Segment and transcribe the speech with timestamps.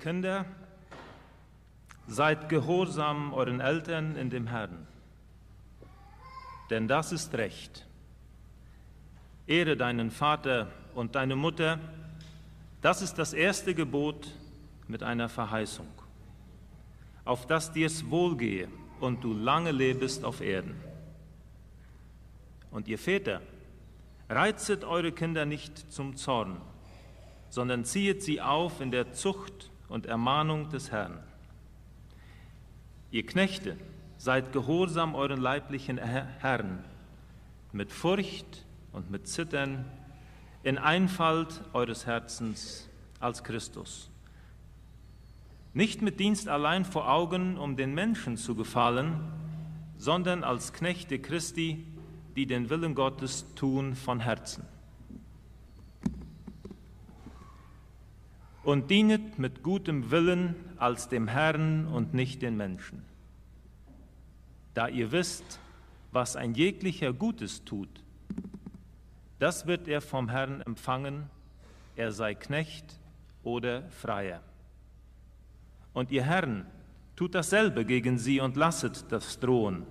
[0.00, 0.46] Kinder,
[2.08, 4.86] seid gehorsam euren Eltern in dem Herrn,
[6.70, 7.86] denn das ist recht.
[9.46, 11.78] Ehre deinen Vater und deine Mutter,
[12.80, 14.28] das ist das erste Gebot
[14.88, 15.88] mit einer Verheißung,
[17.24, 18.68] auf dass dir's wohlgehe
[19.00, 20.74] und du lange lebest auf Erden.
[22.70, 23.40] Und ihr Väter,
[24.28, 26.60] reizet eure Kinder nicht zum Zorn,
[27.50, 31.18] sondern ziehet sie auf in der Zucht und Ermahnung des Herrn.
[33.10, 33.76] Ihr Knechte,
[34.16, 36.84] seid gehorsam euren leiblichen Herrn
[37.72, 39.84] mit Furcht und mit Zittern
[40.62, 44.10] in Einfalt eures Herzens als Christus.
[45.72, 49.20] Nicht mit Dienst allein vor Augen, um den Menschen zu gefallen,
[49.96, 51.86] sondern als Knechte Christi,
[52.36, 54.64] die den Willen Gottes tun von Herzen.
[58.62, 63.04] Und dienet mit gutem Willen als dem Herrn und nicht den Menschen.
[64.74, 65.58] Da ihr wisst,
[66.12, 67.88] was ein jeglicher Gutes tut,
[69.38, 71.30] das wird er vom Herrn empfangen,
[71.96, 73.00] er sei Knecht
[73.42, 74.42] oder Freier.
[75.94, 76.66] Und ihr Herrn,
[77.16, 79.86] tut dasselbe gegen sie und lasset das drohen.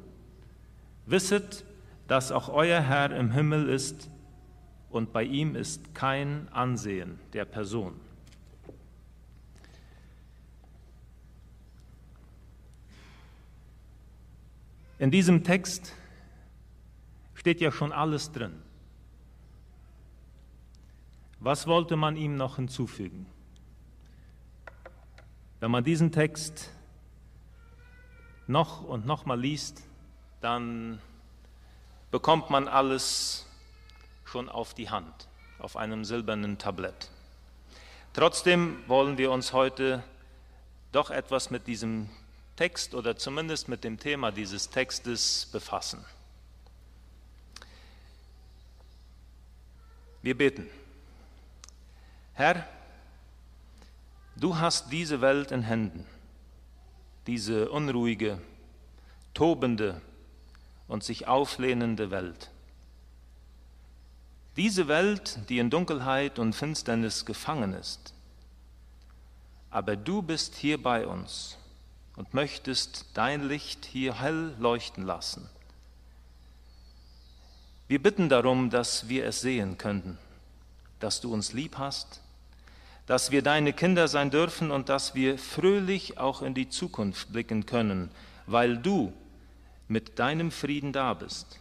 [1.05, 1.65] Wisset,
[2.07, 4.09] dass auch euer Herr im Himmel ist
[4.89, 7.99] und bei ihm ist kein Ansehen der Person.
[14.99, 15.93] In diesem Text
[17.33, 18.61] steht ja schon alles drin.
[21.39, 23.25] Was wollte man ihm noch hinzufügen?
[25.61, 26.69] Wenn man diesen Text
[28.45, 29.83] noch und noch mal liest,
[30.41, 31.01] dann
[32.11, 33.45] bekommt man alles
[34.25, 35.29] schon auf die Hand,
[35.59, 37.09] auf einem silbernen Tablett.
[38.11, 40.03] Trotzdem wollen wir uns heute
[40.91, 42.09] doch etwas mit diesem
[42.59, 46.03] Text oder zumindest mit dem Thema dieses Textes befassen.
[50.21, 50.67] Wir beten.
[52.33, 52.67] Herr,
[54.35, 56.05] du hast diese Welt in Händen,
[57.27, 58.41] diese unruhige,
[59.33, 60.01] tobende
[60.89, 62.51] und sich auflehnende Welt.
[64.57, 68.13] Diese Welt, die in Dunkelheit und Finsternis gefangen ist.
[69.69, 71.58] Aber du bist hier bei uns
[72.19, 75.49] und möchtest dein Licht hier hell leuchten lassen.
[77.87, 80.19] Wir bitten darum, dass wir es sehen könnten,
[80.99, 82.21] dass du uns lieb hast
[83.09, 87.65] dass wir deine Kinder sein dürfen und dass wir fröhlich auch in die Zukunft blicken
[87.65, 88.11] können,
[88.45, 89.11] weil du
[89.87, 91.59] mit deinem Frieden da bist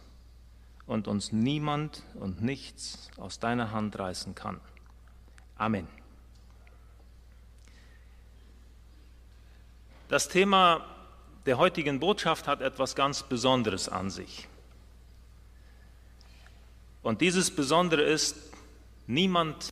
[0.85, 4.61] und uns niemand und nichts aus deiner Hand reißen kann.
[5.57, 5.87] Amen.
[10.09, 10.83] Das Thema
[11.45, 14.47] der heutigen Botschaft hat etwas ganz Besonderes an sich.
[17.03, 18.35] Und dieses Besondere ist,
[19.05, 19.69] niemand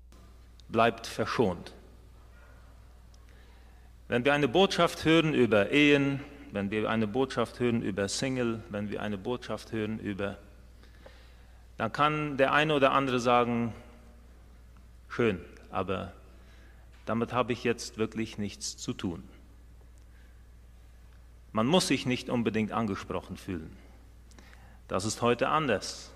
[0.69, 1.73] bleibt verschont.
[4.07, 8.91] Wenn wir eine Botschaft hören über Ehen, wenn wir eine Botschaft hören über Single, wenn
[8.91, 10.37] wir eine Botschaft hören über,
[11.77, 13.73] dann kann der eine oder andere sagen,
[15.09, 16.13] schön, aber
[17.07, 19.27] damit habe ich jetzt wirklich nichts zu tun.
[21.57, 23.75] Man muss sich nicht unbedingt angesprochen fühlen.
[24.87, 26.11] Das ist heute anders.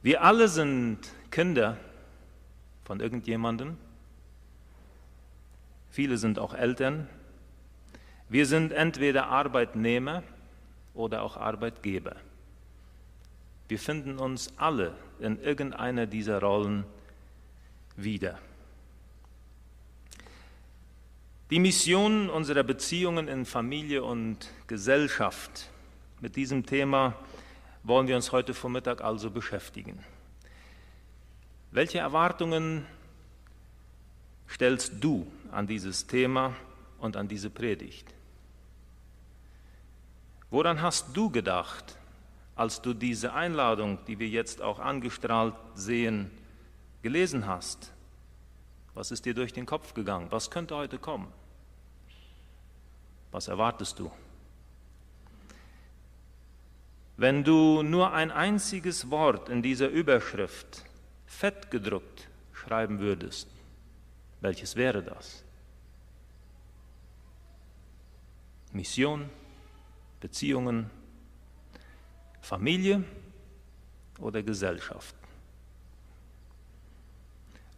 [0.00, 1.00] Wir alle sind
[1.30, 1.76] Kinder
[2.86, 3.76] von irgendjemandem.
[5.90, 7.06] Viele sind auch Eltern.
[8.30, 10.22] Wir sind entweder Arbeitnehmer
[10.94, 12.16] oder auch Arbeitgeber.
[13.68, 16.84] Wir finden uns alle in irgendeiner dieser Rollen
[17.96, 18.38] wieder.
[21.54, 25.70] Die Mission unserer Beziehungen in Familie und Gesellschaft,
[26.20, 27.14] mit diesem Thema
[27.84, 30.04] wollen wir uns heute Vormittag also beschäftigen.
[31.70, 32.84] Welche Erwartungen
[34.48, 36.56] stellst du an dieses Thema
[36.98, 38.12] und an diese Predigt?
[40.50, 41.96] Woran hast du gedacht,
[42.56, 46.32] als du diese Einladung, die wir jetzt auch angestrahlt sehen,
[47.02, 47.92] gelesen hast?
[48.94, 50.26] Was ist dir durch den Kopf gegangen?
[50.30, 51.28] Was könnte heute kommen?
[53.34, 54.12] Was erwartest du?
[57.16, 60.84] Wenn du nur ein einziges Wort in dieser Überschrift
[61.26, 63.48] fett gedruckt schreiben würdest,
[64.40, 65.42] welches wäre das?
[68.70, 69.28] Mission,
[70.20, 70.88] Beziehungen,
[72.40, 73.02] Familie
[74.20, 75.16] oder Gesellschaft?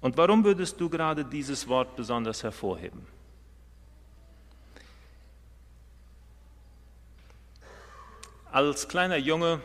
[0.02, 3.15] Und warum würdest du gerade dieses Wort besonders hervorheben?
[8.56, 9.60] Als kleiner Junge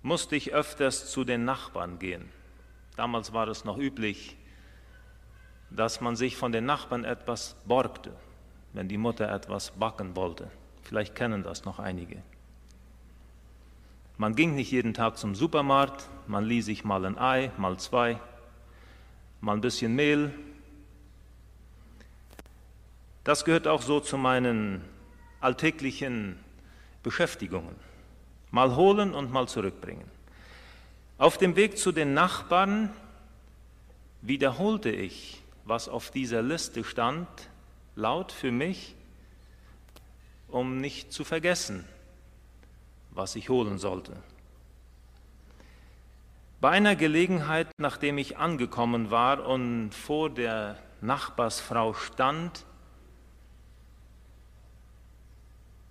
[0.00, 2.30] musste ich öfters zu den Nachbarn gehen.
[2.96, 4.38] Damals war es noch üblich,
[5.68, 8.16] dass man sich von den Nachbarn etwas borgte,
[8.72, 10.50] wenn die Mutter etwas backen wollte.
[10.84, 12.22] Vielleicht kennen das noch einige.
[14.16, 18.18] Man ging nicht jeden Tag zum Supermarkt, man ließ sich mal ein Ei, mal zwei,
[19.42, 20.32] mal ein bisschen Mehl.
[23.22, 24.82] Das gehört auch so zu meinen
[25.42, 26.38] alltäglichen
[27.02, 27.74] Beschäftigungen.
[28.50, 30.10] Mal holen und mal zurückbringen.
[31.18, 32.90] Auf dem Weg zu den Nachbarn
[34.22, 37.28] wiederholte ich, was auf dieser Liste stand,
[37.94, 38.94] laut für mich,
[40.48, 41.84] um nicht zu vergessen,
[43.10, 44.16] was ich holen sollte.
[46.60, 52.66] Bei einer Gelegenheit, nachdem ich angekommen war und vor der Nachbarsfrau stand,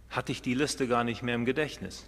[0.10, 2.08] hatte ich die Liste gar nicht mehr im Gedächtnis.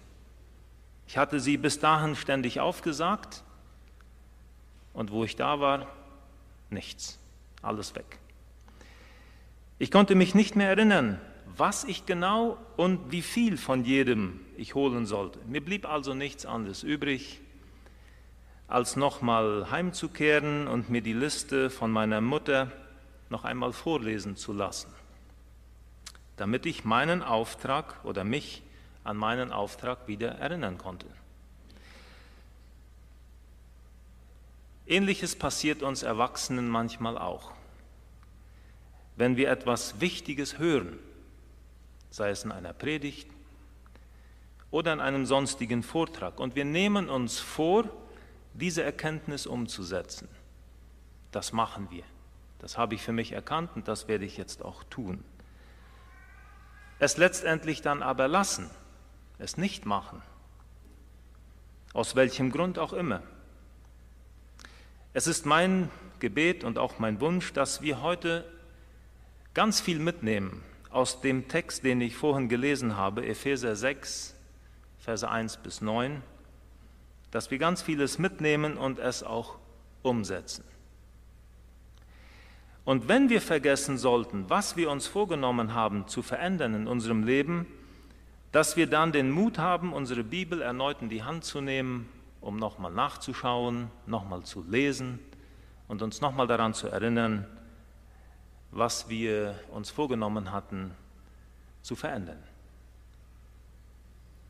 [1.08, 3.44] Ich hatte sie bis dahin ständig aufgesagt
[4.94, 5.88] und wo ich da war,
[6.70, 7.20] nichts,
[7.62, 8.20] alles weg.
[9.78, 11.20] Ich konnte mich nicht mehr erinnern,
[11.58, 15.40] was ich genau und wie viel von jedem ich holen sollte.
[15.48, 17.42] Mir blieb also nichts anderes übrig,
[18.68, 22.72] als nochmal heimzukehren und mir die Liste von meiner Mutter
[23.30, 24.92] noch einmal vorlesen zu lassen
[26.38, 28.64] damit ich meinen Auftrag oder mich
[29.04, 31.08] an meinen Auftrag wieder erinnern konnte.
[34.88, 37.52] Ähnliches passiert uns Erwachsenen manchmal auch.
[39.16, 41.00] Wenn wir etwas Wichtiges hören,
[42.10, 43.30] sei es in einer Predigt
[44.70, 47.86] oder in einem sonstigen Vortrag, und wir nehmen uns vor,
[48.54, 50.28] diese Erkenntnis umzusetzen.
[51.32, 52.04] Das machen wir.
[52.60, 55.24] Das habe ich für mich erkannt und das werde ich jetzt auch tun
[57.02, 58.70] es letztendlich dann aber lassen,
[59.40, 60.22] es nicht machen,
[61.94, 63.24] aus welchem Grund auch immer.
[65.12, 65.90] Es ist mein
[66.20, 68.46] Gebet und auch mein Wunsch, dass wir heute
[69.56, 74.36] ganz viel mitnehmen aus dem Text, den ich vorhin gelesen habe, Epheser 6,
[75.00, 76.22] Verse 1 bis 9,
[77.32, 79.58] dass wir ganz vieles mitnehmen und es auch
[80.04, 80.64] umsetzen.
[82.92, 87.66] Und wenn wir vergessen sollten, was wir uns vorgenommen haben zu verändern in unserem Leben,
[88.52, 92.10] dass wir dann den Mut haben, unsere Bibel erneut in die Hand zu nehmen,
[92.42, 95.20] um nochmal nachzuschauen, nochmal zu lesen
[95.88, 97.48] und uns nochmal daran zu erinnern,
[98.72, 100.92] was wir uns vorgenommen hatten
[101.84, 102.44] zu verändern.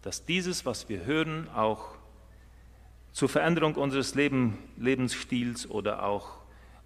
[0.01, 1.89] Dass dieses, was wir hören, auch
[3.11, 6.40] zur Veränderung unseres Leben, Lebensstils oder auch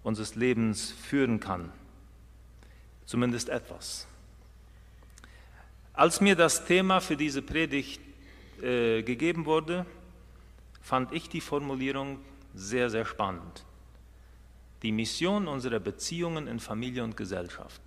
[0.06, 1.72] unseres Lebens führen kann.
[3.06, 4.06] Zumindest etwas.
[5.92, 8.00] Als mir das Thema für diese Predigt
[8.62, 9.84] äh, gegeben wurde,
[10.80, 12.20] fand ich die Formulierung
[12.54, 13.64] sehr, sehr spannend.
[14.84, 17.80] Die Mission unserer Beziehungen in Familie und Gesellschaft.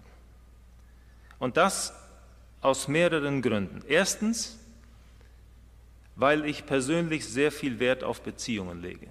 [1.40, 1.94] Und das
[2.60, 3.82] aus mehreren Gründen.
[3.88, 4.60] Erstens,
[6.18, 9.08] weil ich persönlich sehr viel Wert auf Beziehungen lege.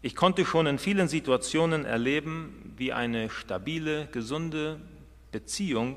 [0.00, 4.78] Ich konnte schon in vielen Situationen erleben, wie eine stabile, gesunde
[5.32, 5.96] Beziehung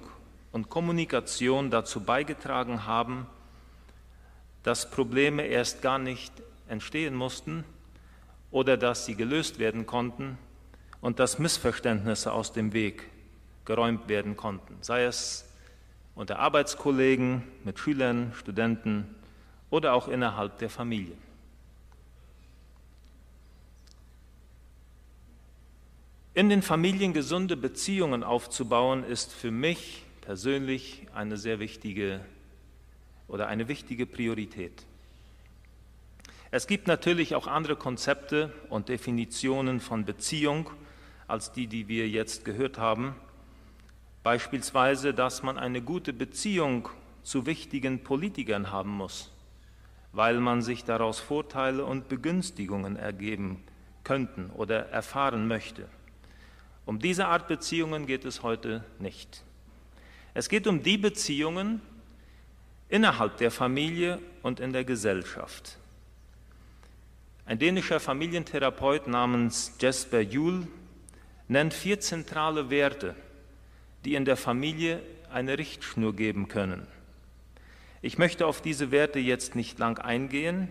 [0.52, 3.28] und Kommunikation dazu beigetragen haben,
[4.64, 6.34] dass Probleme erst gar nicht
[6.68, 7.64] entstehen mussten
[8.50, 10.40] oder dass sie gelöst werden konnten
[11.00, 13.08] und dass Missverständnisse aus dem Weg
[13.66, 15.48] geräumt werden konnten, sei es
[16.16, 19.14] unter Arbeitskollegen, mit Schülern, Studenten
[19.70, 21.16] oder auch innerhalb der Familie.
[26.34, 32.22] In den Familien gesunde Beziehungen aufzubauen, ist für mich persönlich eine sehr wichtige
[33.28, 34.86] oder eine wichtige Priorität.
[36.50, 40.70] Es gibt natürlich auch andere Konzepte und Definitionen von Beziehung
[41.28, 43.14] als die, die wir jetzt gehört haben.
[44.24, 46.88] Beispielsweise, dass man eine gute Beziehung
[47.24, 49.34] zu wichtigen Politikern haben muss,
[50.14, 53.62] weil man sich daraus Vorteile und Begünstigungen ergeben
[54.06, 55.90] könnten oder erfahren möchte.
[56.86, 59.44] Um diese Art Beziehungen geht es heute nicht.
[60.34, 61.82] Es geht um die Beziehungen
[62.90, 65.78] innerhalb der Familie und in der Gesellschaft.
[67.46, 70.68] Ein dänischer Familientherapeut namens Jesper Juhl
[71.48, 73.16] nennt vier zentrale Werte,
[74.06, 76.88] die in der Familie eine Richtschnur geben können.
[78.02, 80.70] Ich möchte auf diese Werte jetzt nicht lang eingehen,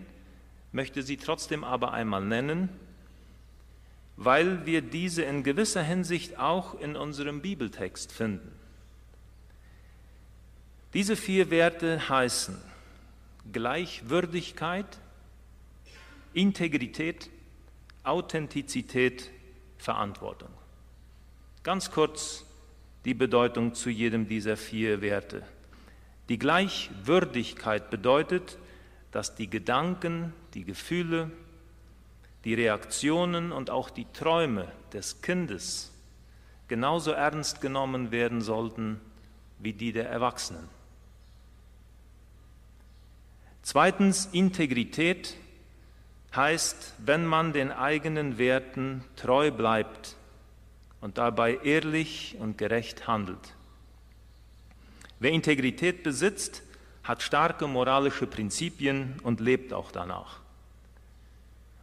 [0.71, 2.69] möchte sie trotzdem aber einmal nennen
[4.17, 8.51] weil wir diese in gewisser Hinsicht auch in unserem Bibeltext finden.
[10.93, 12.57] Diese vier Werte heißen
[13.51, 14.99] Gleichwürdigkeit,
[16.33, 17.29] Integrität,
[18.03, 19.29] Authentizität,
[19.77, 20.49] Verantwortung.
[21.63, 22.45] Ganz kurz
[23.05, 25.43] die Bedeutung zu jedem dieser vier Werte.
[26.29, 28.57] Die Gleichwürdigkeit bedeutet,
[29.11, 31.31] dass die Gedanken, die Gefühle,
[32.43, 35.91] die Reaktionen und auch die Träume des Kindes
[36.67, 39.01] genauso ernst genommen werden sollten
[39.59, 40.69] wie die der Erwachsenen.
[43.61, 45.35] Zweitens, Integrität
[46.35, 50.15] heißt, wenn man den eigenen Werten treu bleibt
[51.01, 53.53] und dabei ehrlich und gerecht handelt.
[55.19, 56.63] Wer Integrität besitzt,
[57.03, 60.40] hat starke moralische Prinzipien und lebt auch danach.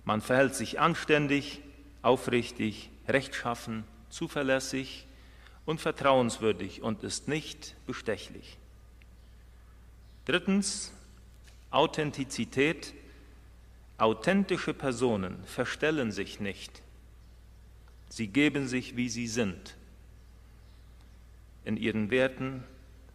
[0.08, 1.60] Man verhält sich anständig,
[2.00, 5.06] aufrichtig, rechtschaffen, zuverlässig
[5.66, 8.56] und vertrauenswürdig und ist nicht bestechlich.
[10.24, 10.94] Drittens,
[11.70, 12.94] Authentizität.
[13.98, 16.80] Authentische Personen verstellen sich nicht.
[18.08, 19.76] Sie geben sich, wie sie sind.
[21.66, 22.64] In ihren Werten,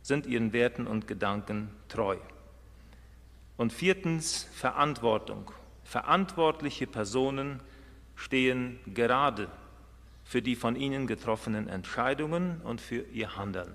[0.03, 2.17] sind ihren Werten und Gedanken treu.
[3.57, 5.51] Und viertens, Verantwortung.
[5.83, 7.59] Verantwortliche Personen
[8.15, 9.49] stehen gerade
[10.23, 13.73] für die von ihnen getroffenen Entscheidungen und für ihr Handeln.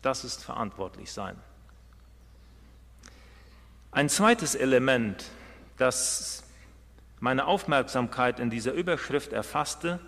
[0.00, 1.36] Das ist verantwortlich sein.
[3.90, 5.24] Ein zweites Element,
[5.76, 6.44] das
[7.20, 10.00] meine Aufmerksamkeit in dieser Überschrift erfasste,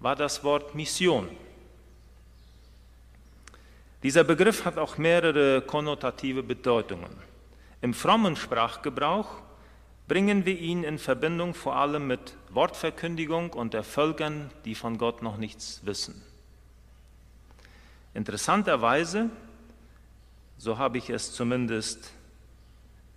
[0.00, 1.28] war das Wort Mission.
[4.02, 7.10] Dieser Begriff hat auch mehrere konnotative Bedeutungen.
[7.80, 9.42] Im frommen Sprachgebrauch
[10.08, 15.22] bringen wir ihn in Verbindung vor allem mit Wortverkündigung und der Völkern, die von Gott
[15.22, 16.22] noch nichts wissen.
[18.14, 19.30] Interessanterweise,
[20.58, 22.12] so habe ich es zumindest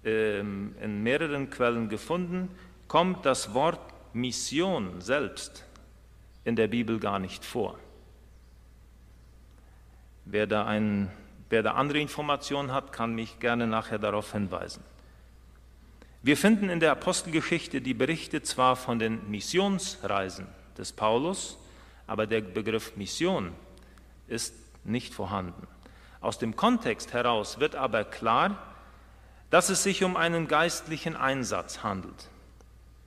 [0.03, 2.49] ähm, in mehreren Quellen gefunden,
[2.87, 3.79] kommt das Wort
[4.13, 5.65] Mission selbst
[6.43, 7.77] in der Bibel gar nicht vor.
[10.25, 11.11] Wer da, ein,
[11.49, 14.83] wer da andere Informationen hat, kann mich gerne nachher darauf hinweisen.
[16.21, 20.47] Wir finden in der Apostelgeschichte die Berichte zwar von den Missionsreisen
[20.77, 21.57] des Paulus,
[22.07, 23.53] aber der Begriff Mission
[24.27, 25.65] ist nicht vorhanden.
[26.19, 28.57] Aus dem Kontext heraus wird aber klar,
[29.49, 32.27] dass es sich um einen geistlichen Einsatz handelt,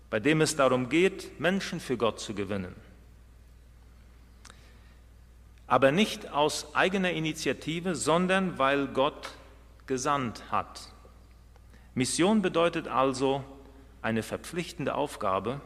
[0.09, 2.75] bei dem es darum geht, Menschen für Gott zu gewinnen.
[5.67, 9.31] Aber nicht aus eigener Initiative, sondern weil Gott
[9.87, 10.92] gesandt hat.
[11.95, 13.45] Mission bedeutet also,
[14.01, 15.61] eine verpflichtende Aufgabe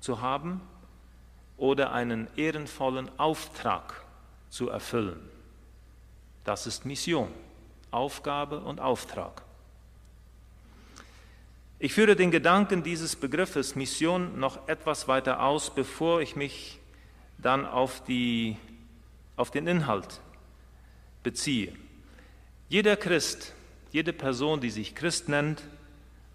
[0.00, 0.60] zu haben
[1.56, 4.02] oder einen ehrenvollen Auftrag
[4.48, 5.20] zu erfüllen.
[6.44, 7.28] Das ist Mission,
[7.90, 9.42] Aufgabe und Auftrag.
[11.78, 16.78] Ich führe den Gedanken dieses Begriffes Mission noch etwas weiter aus, bevor ich mich
[17.38, 18.56] dann auf, die,
[19.36, 20.20] auf den Inhalt
[21.22, 21.74] beziehe.
[22.68, 23.54] Jeder Christ
[23.92, 25.62] jede Person, die sich Christ nennt,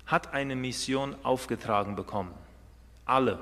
[0.05, 2.33] hat eine Mission aufgetragen bekommen.
[3.05, 3.39] Alle.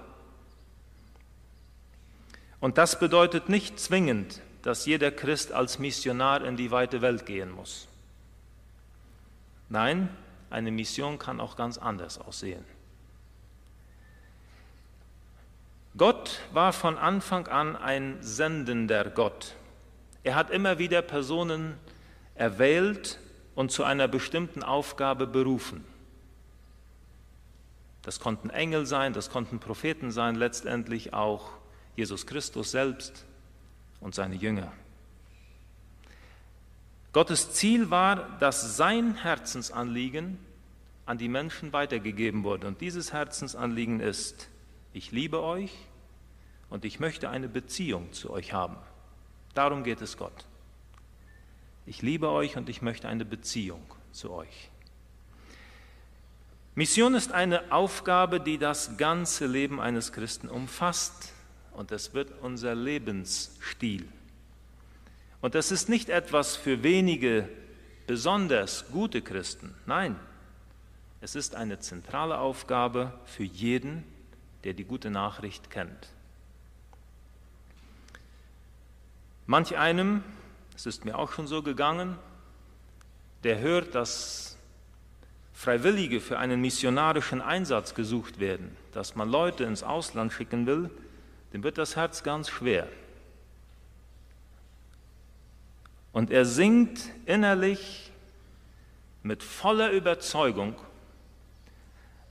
[2.59, 7.51] Und das bedeutet nicht zwingend, dass jeder Christ als Missionar in die weite Welt gehen
[7.51, 7.87] muss.
[9.67, 10.09] Nein,
[10.49, 12.63] eine Mission kann auch ganz anders aussehen.
[15.97, 19.55] Gott war von Anfang an ein sendender Gott.
[20.23, 21.77] Er hat immer wieder Personen
[22.35, 23.19] erwählt
[23.55, 25.83] und zu einer bestimmten Aufgabe berufen.
[28.01, 31.51] Das konnten Engel sein, das konnten Propheten sein, letztendlich auch
[31.95, 33.25] Jesus Christus selbst
[34.01, 34.71] und seine Jünger.
[37.13, 40.39] Gottes Ziel war, dass sein Herzensanliegen
[41.05, 42.67] an die Menschen weitergegeben wurde.
[42.67, 44.49] Und dieses Herzensanliegen ist,
[44.93, 45.71] ich liebe euch
[46.69, 48.77] und ich möchte eine Beziehung zu euch haben.
[49.53, 50.45] Darum geht es Gott.
[51.85, 54.69] Ich liebe euch und ich möchte eine Beziehung zu euch.
[56.75, 61.33] Mission ist eine Aufgabe, die das ganze Leben eines Christen umfasst
[61.73, 64.07] und es wird unser Lebensstil.
[65.41, 67.49] Und das ist nicht etwas für wenige
[68.07, 69.75] besonders gute Christen.
[69.85, 70.15] Nein,
[71.21, 74.03] es ist eine zentrale Aufgabe für jeden,
[74.63, 76.09] der die gute Nachricht kennt.
[79.45, 80.23] Manch einem
[80.75, 82.17] es ist mir auch schon so gegangen,
[83.43, 84.57] der hört, dass
[85.53, 90.89] Freiwillige für einen missionarischen Einsatz gesucht werden, dass man Leute ins Ausland schicken will,
[91.53, 92.87] dem wird das Herz ganz schwer.
[96.11, 98.11] Und er singt innerlich
[99.23, 100.75] mit voller Überzeugung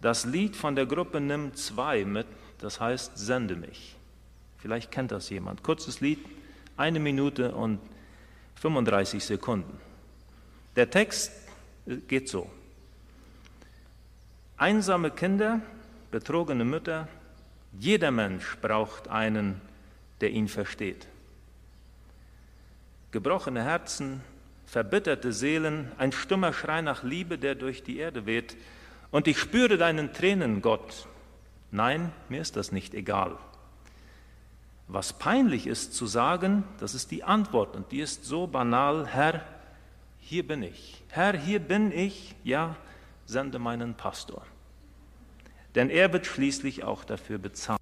[0.01, 2.27] das Lied von der Gruppe Nimm zwei mit,
[2.59, 3.97] das heißt Sende mich.
[4.59, 5.63] Vielleicht kennt das jemand.
[5.63, 6.19] Kurzes Lied,
[6.77, 7.81] eine Minute und
[8.63, 9.77] 35 Sekunden.
[10.77, 11.33] Der Text
[12.07, 12.49] geht so.
[14.57, 15.61] Einsame Kinder,
[16.13, 17.09] betrogene Mütter,
[17.77, 19.61] jeder Mensch braucht einen,
[20.21, 21.09] der ihn versteht.
[23.11, 24.21] Gebrochene Herzen,
[24.67, 28.57] verbitterte Seelen, ein stummer Schrei nach Liebe, der durch die Erde weht.
[29.11, 31.09] Und ich spüre deinen Tränen, Gott.
[31.73, 33.39] Nein, mir ist das nicht egal.
[34.93, 39.43] Was peinlich ist zu sagen, das ist die Antwort und die ist so banal, Herr,
[40.19, 41.03] hier bin ich.
[41.09, 42.77] Herr, hier bin ich, ja,
[43.27, 44.45] sende meinen Pastor
[45.75, 47.81] denn er wird schließlich auch dafür bezahlt.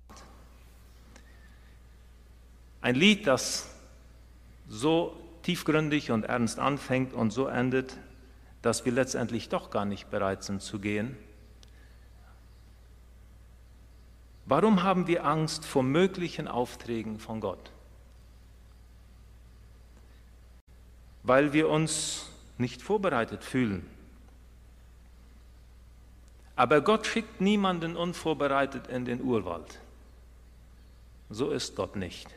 [2.80, 3.68] Ein Lied, das
[4.68, 7.96] so tiefgründig und ernst anfängt und so endet,
[8.62, 11.16] dass wir letztendlich doch gar nicht bereit sind zu gehen.
[14.50, 17.70] Warum haben wir Angst vor möglichen Aufträgen von Gott?
[21.22, 22.28] Weil wir uns
[22.58, 23.86] nicht vorbereitet fühlen
[26.60, 29.78] aber Gott schickt niemanden unvorbereitet in den Urwald.
[31.30, 32.28] So ist Gott nicht.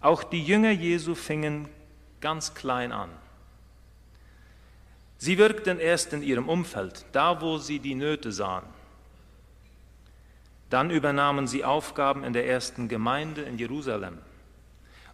[0.00, 1.68] Auch die Jünger Jesu fingen
[2.20, 3.10] ganz klein an.
[5.18, 8.62] Sie wirkten erst in ihrem Umfeld, da wo sie die Nöte sahen.
[10.70, 14.18] Dann übernahmen sie Aufgaben in der ersten Gemeinde in Jerusalem.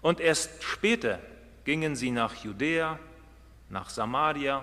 [0.02, 1.18] Und erst später
[1.64, 2.98] gingen sie nach Judäa,
[3.70, 4.62] nach Samaria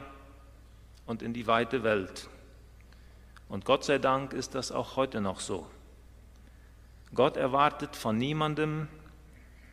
[1.06, 2.30] und in die weite Welt.
[3.50, 5.68] Und Gott sei Dank ist das auch heute noch so.
[7.14, 8.88] Gott erwartet von niemandem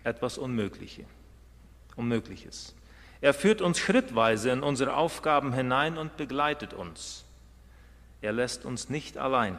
[0.05, 1.05] etwas Unmögliche,
[1.97, 2.75] Unmögliches.
[3.21, 7.25] Er führt uns schrittweise in unsere Aufgaben hinein und begleitet uns.
[8.23, 9.59] Er lässt uns nicht allein.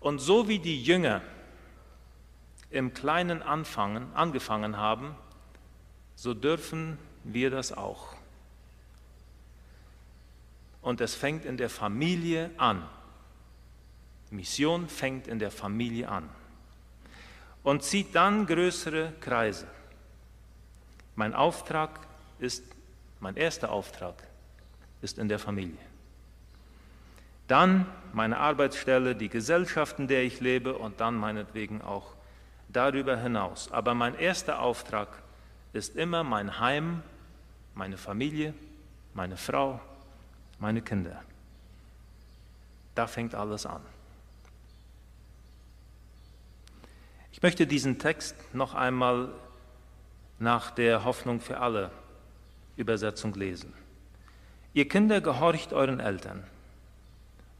[0.00, 1.20] Und so wie die Jünger
[2.70, 5.14] im Kleinen anfangen, angefangen haben,
[6.16, 8.14] so dürfen wir das auch.
[10.82, 12.88] Und es fängt in der Familie an.
[14.30, 16.28] Mission fängt in der Familie an
[17.62, 19.66] und zieht dann größere Kreise.
[21.16, 22.00] Mein Auftrag
[22.38, 22.64] ist,
[23.18, 24.14] mein erster Auftrag
[25.02, 25.89] ist in der Familie.
[27.50, 32.14] Dann meine Arbeitsstelle, die Gesellschaft, in der ich lebe und dann meinetwegen auch
[32.68, 33.72] darüber hinaus.
[33.72, 35.08] Aber mein erster Auftrag
[35.72, 37.02] ist immer mein Heim,
[37.74, 38.54] meine Familie,
[39.14, 39.80] meine Frau,
[40.60, 41.24] meine Kinder.
[42.94, 43.82] Da fängt alles an.
[47.32, 49.28] Ich möchte diesen Text noch einmal
[50.38, 51.90] nach der Hoffnung für alle
[52.76, 53.72] Übersetzung lesen.
[54.72, 56.44] Ihr Kinder gehorcht euren Eltern.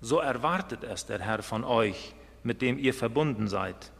[0.01, 3.93] So erwartet es der Herr von euch, mit dem ihr verbunden seid.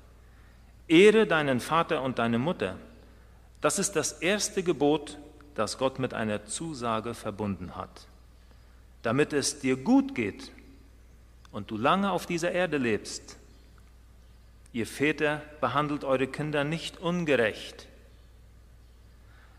[0.89, 2.77] Ehre deinen Vater und deine Mutter.
[3.61, 5.19] Das ist das erste Gebot,
[5.55, 8.07] das Gott mit einer Zusage verbunden hat
[9.03, 10.53] damit es dir gut geht
[11.53, 13.37] und du lange auf dieser Erde lebst.
[14.73, 17.87] Ihr Väter behandelt eure Kinder nicht ungerecht,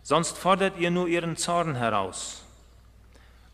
[0.04, 2.46] sonst fordert ihr nur ihren Zorn heraus.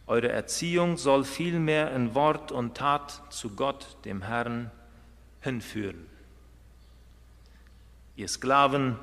[0.08, 4.72] Eure Erziehung soll vielmehr in Wort und Tat zu Gott, dem Herrn,
[5.42, 6.06] hinführen.
[8.16, 8.98] Ihr Sklaven,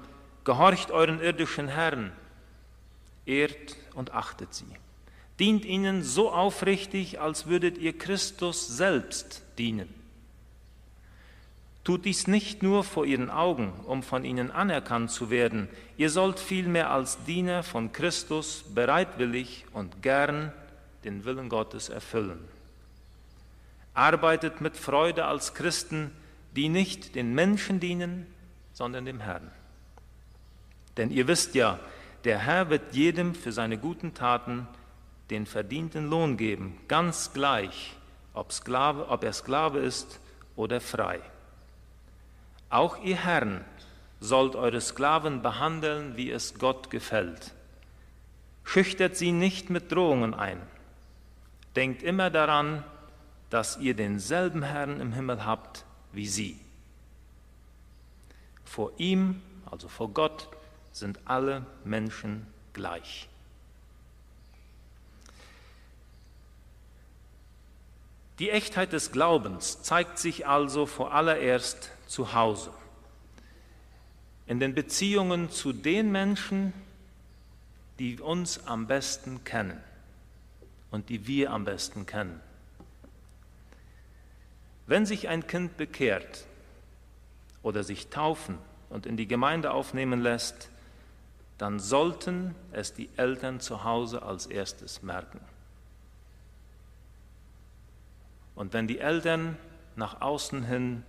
[0.44, 2.12] gehorcht euren irdischen Herren,
[3.26, 4.66] ehrt und achtet sie.
[5.38, 9.92] Dient ihnen so aufrichtig, als würdet ihr Christus selbst dienen.
[11.82, 16.40] Tut dies nicht nur vor ihren Augen, um von ihnen anerkannt zu werden, ihr sollt
[16.40, 20.52] vielmehr als Diener von Christus bereitwillig und gern
[21.04, 22.48] den Willen Gottes erfüllen.
[23.94, 26.10] Arbeitet mit Freude als Christen,
[26.56, 28.26] die nicht den Menschen dienen,
[28.72, 29.50] sondern dem Herrn.
[30.96, 31.78] Denn ihr wisst ja,
[32.24, 34.66] der Herr wird jedem für seine guten Taten
[35.30, 37.96] den verdienten Lohn geben, ganz gleich,
[38.32, 40.20] ob, Sklave, ob er Sklave ist
[40.56, 41.20] oder frei.
[42.70, 43.64] Auch ihr Herren
[44.20, 47.52] sollt eure Sklaven behandeln, wie es Gott gefällt.
[48.64, 50.60] Schüchtert sie nicht mit Drohungen ein.
[51.76, 52.84] Denkt immer daran,
[53.50, 56.58] dass ihr denselben Herrn im Himmel habt wie sie.
[58.64, 60.48] Vor ihm, also vor Gott,
[60.92, 63.28] sind alle Menschen gleich.
[68.38, 72.72] Die Echtheit des Glaubens zeigt sich also vor allererst zu Hause,
[74.46, 76.72] in den Beziehungen zu den Menschen,
[78.00, 79.80] die uns am besten kennen
[80.94, 82.40] und die wir am besten kennen.
[84.87, 86.46] Wenn sich ein Kind bekehrt
[87.64, 88.59] oder sich taufen
[88.90, 90.70] und in die Gemeinde aufnehmen lässt,
[91.59, 95.40] dann sollten es die Eltern zu Hause als erstes merken.
[98.54, 99.57] Und wenn die Eltern
[99.96, 101.02] nach außen hin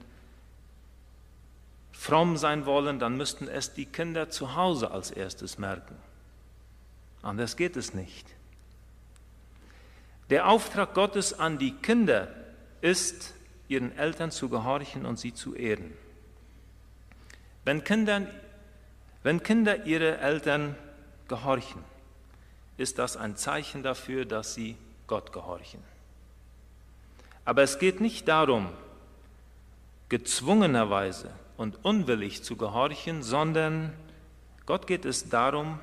[1.92, 5.96] fromm sein wollen, dann müssten es die Kinder zu Hause als erstes merken.
[7.22, 8.35] Anders geht es nicht.
[10.30, 12.28] Der Auftrag Gottes an die Kinder
[12.82, 13.34] ist,
[13.68, 15.94] ihren Eltern zu gehorchen und sie zu ehren.
[17.64, 18.28] Wenn Kinder,
[19.24, 20.76] wenn Kinder ihre Eltern
[21.28, 21.84] gehorchen,
[22.78, 25.82] ist das ein Zeichen dafür, dass sie Gott gehorchen.
[27.44, 28.70] Aber es geht nicht darum,
[30.10, 33.94] gezwungenerweise und unwillig zu gehorchen, sondern
[34.66, 35.80] Gott geht es darum,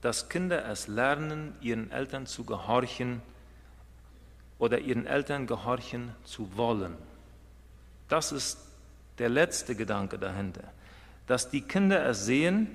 [0.00, 3.22] dass Kinder es lernen, ihren Eltern zu gehorchen
[4.62, 6.96] oder ihren Eltern gehorchen zu wollen.
[8.08, 8.58] Das ist
[9.18, 10.62] der letzte Gedanke dahinter,
[11.26, 12.68] dass die Kinder es sehen,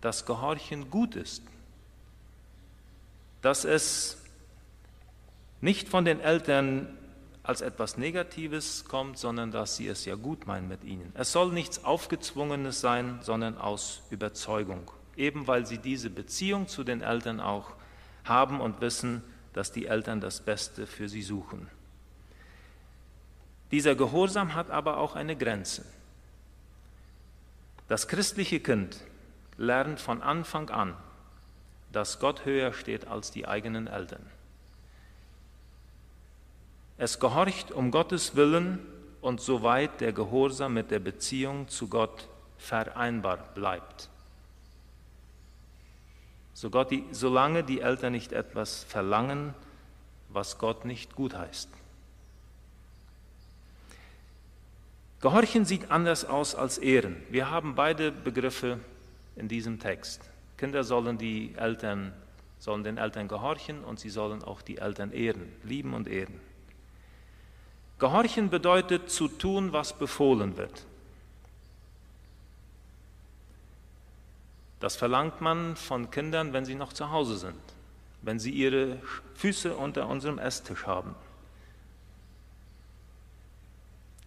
[0.00, 1.44] dass Gehorchen gut ist,
[3.42, 4.20] dass es
[5.60, 6.88] nicht von den Eltern
[7.44, 11.12] als etwas Negatives kommt, sondern dass sie es ja gut meinen mit ihnen.
[11.14, 17.02] Es soll nichts Aufgezwungenes sein, sondern aus Überzeugung, eben weil sie diese Beziehung zu den
[17.02, 17.74] Eltern auch
[18.24, 19.22] haben und wissen,
[19.58, 21.68] dass die Eltern das Beste für sie suchen.
[23.72, 25.84] Dieser Gehorsam hat aber auch eine Grenze.
[27.88, 29.02] Das christliche Kind
[29.56, 30.96] lernt von Anfang an,
[31.90, 34.24] dass Gott höher steht als die eigenen Eltern.
[36.96, 38.78] Es gehorcht um Gottes Willen
[39.20, 44.08] und soweit der Gehorsam mit der Beziehung zu Gott vereinbar bleibt.
[47.12, 49.54] Solange die Eltern nicht etwas verlangen,
[50.28, 51.68] was Gott nicht gutheißt.
[55.20, 57.16] Gehorchen sieht anders aus als Ehren.
[57.30, 58.78] Wir haben beide Begriffe
[59.36, 60.20] in diesem Text.
[60.56, 62.12] Kinder sollen die Eltern
[62.58, 66.40] sollen den Eltern gehorchen und sie sollen auch die Eltern ehren, lieben und ehren.
[67.98, 70.84] Gehorchen bedeutet zu tun, was befohlen wird.
[74.80, 77.60] Das verlangt man von Kindern, wenn sie noch zu Hause sind,
[78.22, 78.98] wenn sie ihre
[79.34, 81.14] Füße unter unserem Esstisch haben.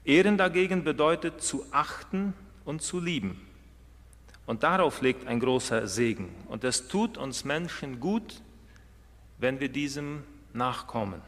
[0.04, 2.34] Ehren dagegen bedeutet zu achten
[2.66, 3.48] und zu lieben.
[4.46, 6.36] Und darauf liegt ein großer Segen.
[6.48, 8.42] Und es tut uns Menschen gut,
[9.38, 11.22] wenn wir diesem nachkommen.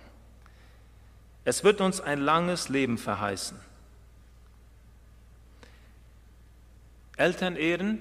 [1.45, 3.57] Es wird uns ein langes Leben verheißen.
[7.15, 7.99] Eltern ehren,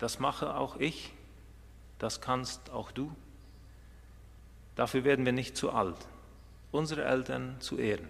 [0.00, 1.12] das mache auch ich,
[1.98, 3.14] das kannst auch du.
[4.74, 6.08] Dafür werden wir nicht zu alt,
[6.72, 8.08] unsere Eltern zu ehren.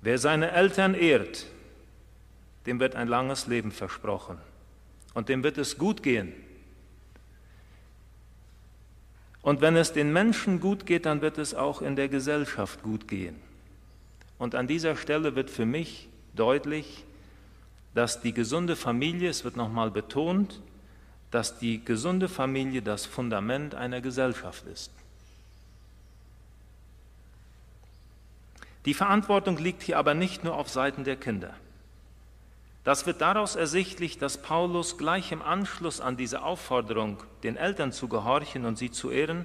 [0.00, 1.46] Wer seine Eltern ehrt,
[2.66, 4.38] dem wird ein langes Leben versprochen
[5.14, 6.32] und dem wird es gut gehen.
[9.40, 13.06] Und wenn es den Menschen gut geht, dann wird es auch in der Gesellschaft gut
[13.06, 13.47] gehen.
[14.38, 17.04] Und an dieser Stelle wird für mich deutlich,
[17.94, 20.60] dass die gesunde Familie, es wird nochmal betont,
[21.30, 24.92] dass die gesunde Familie das Fundament einer Gesellschaft ist.
[28.84, 31.52] Die Verantwortung liegt hier aber nicht nur auf Seiten der Kinder.
[32.84, 38.08] Das wird daraus ersichtlich, dass Paulus gleich im Anschluss an diese Aufforderung, den Eltern zu
[38.08, 39.44] gehorchen und sie zu ehren,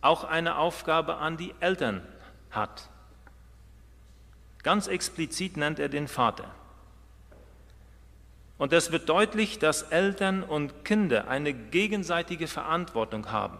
[0.00, 2.02] auch eine Aufgabe an die Eltern
[2.50, 2.88] hat.
[4.66, 6.52] Ganz explizit nennt er den Vater.
[8.58, 13.58] Und es wird deutlich, dass Eltern und Kinder eine gegenseitige Verantwortung haben.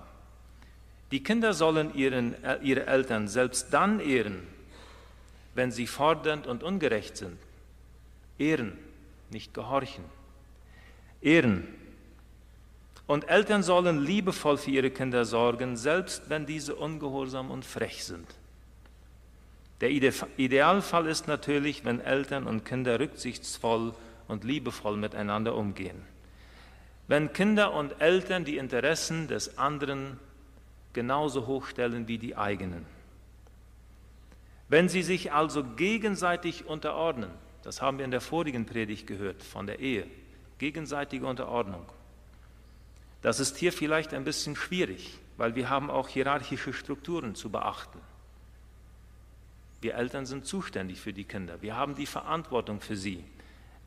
[1.12, 4.48] Die Kinder sollen ihren, ihre Eltern selbst dann ehren,
[5.54, 7.38] wenn sie fordernd und ungerecht sind.
[8.36, 8.76] Ehren
[9.30, 10.02] nicht gehorchen.
[11.22, 11.68] Ehren.
[13.06, 18.26] Und Eltern sollen liebevoll für ihre Kinder sorgen, selbst wenn diese ungehorsam und frech sind.
[19.80, 23.94] Der Idealfall ist natürlich, wenn Eltern und Kinder rücksichtsvoll
[24.26, 26.02] und liebevoll miteinander umgehen.
[27.08, 30.18] Wenn Kinder und Eltern die Interessen des anderen
[30.92, 32.86] genauso hochstellen wie die eigenen.
[34.68, 37.30] Wenn sie sich also gegenseitig unterordnen,
[37.62, 40.06] das haben wir in der vorigen Predigt gehört von der Ehe.
[40.58, 41.84] Gegenseitige Unterordnung.
[43.22, 48.00] Das ist hier vielleicht ein bisschen schwierig, weil wir haben auch hierarchische Strukturen zu beachten.
[49.86, 53.22] Wir Eltern sind zuständig für die Kinder, wir haben die Verantwortung für sie.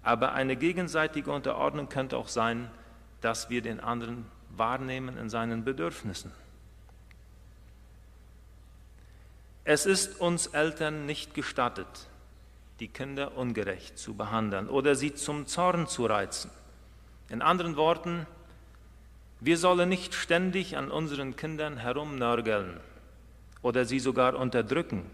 [0.01, 2.71] Aber eine gegenseitige Unterordnung könnte auch sein,
[3.19, 6.31] dass wir den anderen wahrnehmen in seinen Bedürfnissen.
[9.65, 12.07] Es ist uns Eltern nicht gestattet,
[12.79, 16.49] die Kinder ungerecht zu behandeln oder sie zum Zorn zu reizen.
[17.27, 18.25] In anderen Worten,
[19.41, 22.79] wir sollen nicht ständig an unseren Kindern herumnörgeln
[23.61, 25.05] oder sie sogar unterdrücken,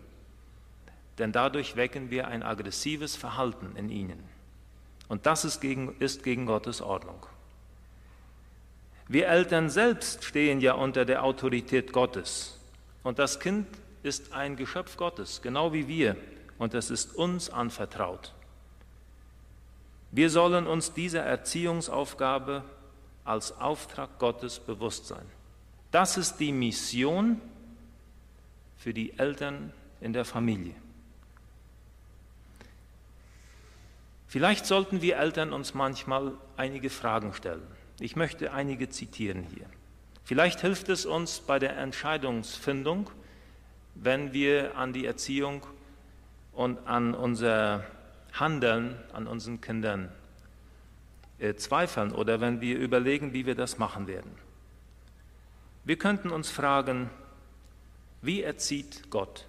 [1.18, 4.24] denn dadurch wecken wir ein aggressives Verhalten in ihnen.
[5.08, 7.26] Und das ist gegen, ist gegen Gottes Ordnung.
[9.08, 12.60] Wir Eltern selbst stehen ja unter der Autorität Gottes.
[13.04, 13.68] Und das Kind
[14.02, 16.18] ist ein Geschöpf Gottes, genau wie wir.
[16.58, 18.34] Und es ist uns anvertraut.
[20.12, 22.64] Wir sollen uns dieser Erziehungsaufgabe
[23.26, 25.26] als Auftrag Gottes bewusst sein.
[25.92, 27.42] Das ist die Mission
[28.78, 30.76] für die Eltern in der Familie.
[34.36, 37.66] Vielleicht sollten wir Eltern uns manchmal einige Fragen stellen.
[38.02, 39.66] Ich möchte einige zitieren hier.
[40.26, 43.10] Vielleicht hilft es uns bei der Entscheidungsfindung,
[43.94, 45.66] wenn wir an die Erziehung
[46.52, 47.86] und an unser
[48.34, 50.12] Handeln an unseren Kindern
[51.40, 54.32] äh, zweifeln oder wenn wir überlegen, wie wir das machen werden.
[55.86, 57.10] Wir könnten uns fragen,
[58.22, 59.46] wie erzieht Gott?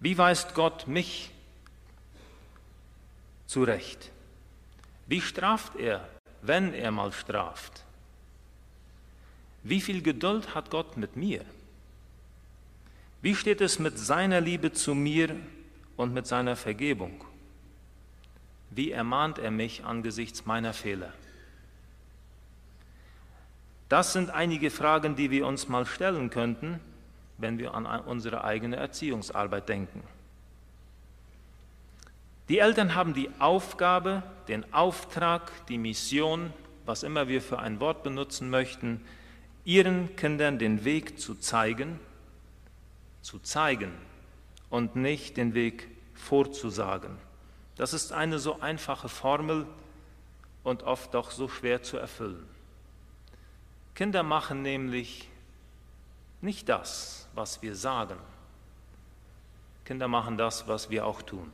[0.00, 1.31] Wie weist Gott mich
[3.52, 4.10] zurecht?
[5.06, 6.08] Wie straft er
[6.42, 7.84] wenn er mal straft.
[9.62, 11.44] Wie viel Geduld hat Gott mit mir?
[13.22, 15.36] Wie steht es mit seiner Liebe zu mir
[15.96, 17.24] und mit seiner Vergebung?
[18.70, 21.12] Wie ermahnt er mich angesichts meiner Fehler?
[23.88, 26.80] Das sind einige Fragen, die wir uns mal stellen könnten,
[27.38, 30.02] wenn wir an unsere eigene Erziehungsarbeit denken.
[32.52, 36.52] Die Eltern haben die Aufgabe, den Auftrag, die Mission,
[36.84, 39.02] was immer wir für ein Wort benutzen möchten,
[39.64, 41.98] ihren Kindern den Weg zu zeigen,
[43.22, 43.90] zu zeigen
[44.68, 47.16] und nicht den Weg vorzusagen.
[47.76, 49.66] Das ist eine so einfache Formel
[50.62, 52.46] und oft doch so schwer zu erfüllen.
[53.94, 55.26] Kinder machen nämlich
[56.42, 58.18] nicht das, was wir sagen.
[59.86, 61.50] Kinder machen das, was wir auch tun.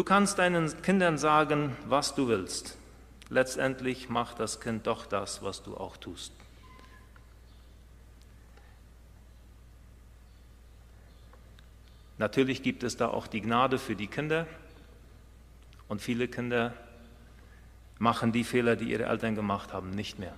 [0.00, 2.78] Du kannst deinen Kindern sagen, was du willst.
[3.28, 6.32] Letztendlich macht das Kind doch das, was du auch tust.
[12.16, 14.46] Natürlich gibt es da auch die Gnade für die Kinder
[15.86, 16.72] und viele Kinder
[17.98, 20.34] machen die Fehler, die ihre Eltern gemacht haben, nicht mehr.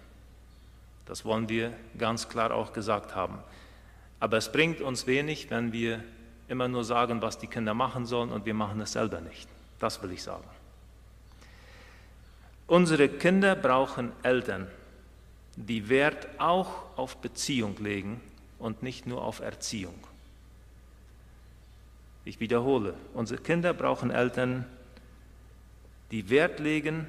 [1.07, 3.39] Das wollen wir ganz klar auch gesagt haben.
[4.19, 6.03] Aber es bringt uns wenig, wenn wir
[6.53, 9.49] immer nur sagen, was die Kinder machen sollen und wir machen es selber nicht.
[9.79, 10.45] Das will ich sagen.
[12.67, 14.69] Unsere Kinder brauchen Eltern,
[15.57, 18.21] die Wert auch auf Beziehung legen
[18.59, 19.99] und nicht nur auf Erziehung.
[22.25, 24.67] Ich wiederhole, unsere Kinder brauchen Eltern,
[26.11, 27.07] die Wert legen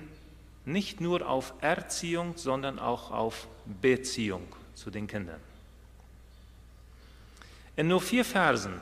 [0.66, 3.48] nicht nur auf Erziehung, sondern auch auf
[3.82, 5.40] Beziehung zu den Kindern.
[7.76, 8.80] In nur vier Versen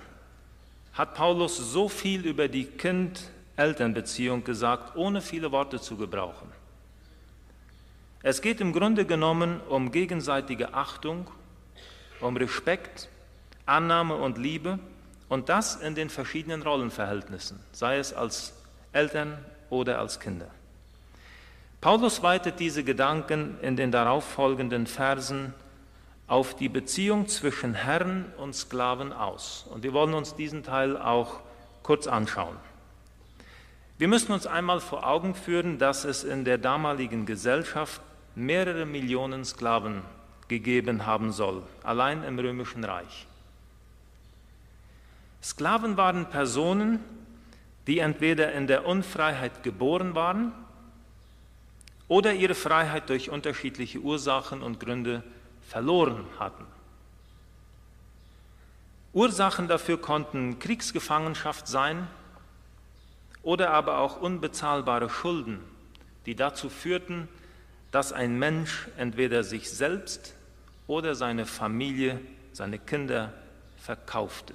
[0.93, 6.49] hat Paulus so viel über die Kind-Eltern-Beziehung gesagt, ohne viele Worte zu gebrauchen.
[8.23, 11.27] Es geht im Grunde genommen um gegenseitige Achtung,
[12.19, 13.09] um Respekt,
[13.65, 14.79] Annahme und Liebe
[15.27, 18.53] und das in den verschiedenen Rollenverhältnissen, sei es als
[18.91, 20.49] Eltern oder als Kinder.
[21.79, 25.53] Paulus weitet diese Gedanken in den darauffolgenden Versen
[26.31, 29.65] auf die Beziehung zwischen Herrn und Sklaven aus.
[29.69, 31.41] Und wir wollen uns diesen Teil auch
[31.83, 32.55] kurz anschauen.
[33.97, 37.99] Wir müssen uns einmal vor Augen führen, dass es in der damaligen Gesellschaft
[38.33, 40.03] mehrere Millionen Sklaven
[40.47, 43.27] gegeben haben soll, allein im römischen Reich.
[45.43, 47.03] Sklaven waren Personen,
[47.87, 50.53] die entweder in der Unfreiheit geboren waren
[52.07, 55.23] oder ihre Freiheit durch unterschiedliche Ursachen und Gründe
[55.71, 56.65] verloren hatten.
[59.13, 62.07] Ursachen dafür konnten Kriegsgefangenschaft sein
[63.41, 65.59] oder aber auch unbezahlbare Schulden,
[66.25, 67.29] die dazu führten,
[67.91, 70.33] dass ein Mensch entweder sich selbst
[70.87, 72.19] oder seine Familie,
[72.51, 73.33] seine Kinder
[73.77, 74.53] verkaufte.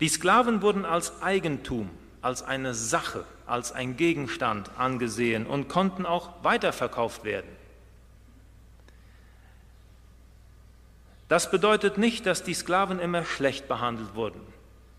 [0.00, 1.88] Die Sklaven wurden als Eigentum,
[2.20, 7.59] als eine Sache, als ein Gegenstand angesehen und konnten auch weiterverkauft werden.
[11.30, 14.40] Das bedeutet nicht, dass die Sklaven immer schlecht behandelt wurden.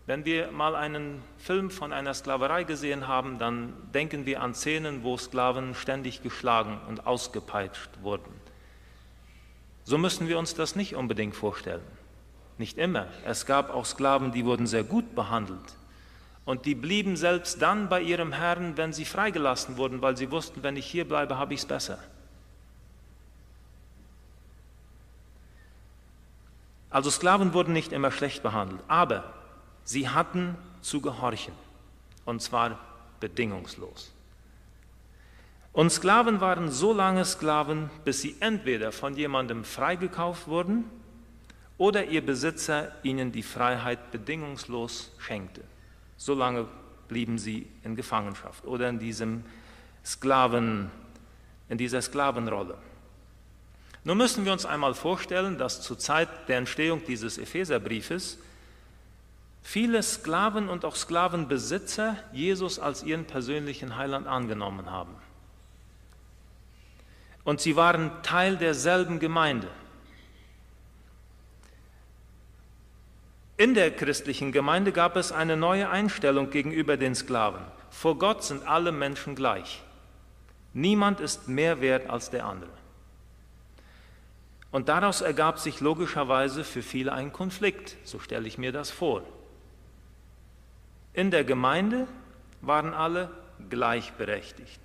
[0.06, 5.04] Wenn wir mal einen Film von einer Sklaverei gesehen haben, dann denken wir an Szenen,
[5.04, 8.32] wo Sklaven ständig geschlagen und ausgepeitscht wurden.
[9.84, 11.84] So müssen wir uns das nicht unbedingt vorstellen.
[12.56, 13.08] Nicht immer.
[13.26, 15.76] Es gab auch Sklaven, die wurden sehr gut behandelt.
[16.46, 20.62] Und die blieben selbst dann bei ihrem Herrn, wenn sie freigelassen wurden, weil sie wussten,
[20.62, 21.98] wenn ich hier bleibe, habe ich es besser.
[26.92, 29.32] Also Sklaven wurden nicht immer schlecht behandelt, aber
[29.82, 31.54] sie hatten zu gehorchen,
[32.26, 32.78] und zwar
[33.18, 34.12] bedingungslos.
[35.72, 40.84] Und Sklaven waren so lange Sklaven, bis sie entweder von jemandem freigekauft wurden
[41.78, 45.62] oder ihr Besitzer ihnen die Freiheit bedingungslos schenkte.
[46.18, 46.66] So lange
[47.08, 49.44] blieben sie in Gefangenschaft oder in diesem
[50.04, 50.90] Sklaven,
[51.70, 52.76] in dieser Sklavenrolle.
[54.04, 58.38] Nun müssen wir uns einmal vorstellen, dass zur Zeit der Entstehung dieses Epheserbriefes
[59.62, 65.14] viele Sklaven und auch Sklavenbesitzer Jesus als ihren persönlichen Heiland angenommen haben.
[67.44, 69.68] Und sie waren Teil derselben Gemeinde.
[73.56, 77.62] In der christlichen Gemeinde gab es eine neue Einstellung gegenüber den Sklaven.
[77.90, 79.82] Vor Gott sind alle Menschen gleich.
[80.72, 82.81] Niemand ist mehr wert als der andere.
[84.72, 89.22] Und daraus ergab sich logischerweise für viele ein Konflikt, so stelle ich mir das vor.
[91.12, 92.08] In der Gemeinde
[92.62, 93.30] waren alle
[93.68, 94.80] gleichberechtigt,